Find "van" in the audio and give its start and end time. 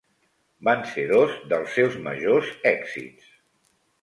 0.67-0.79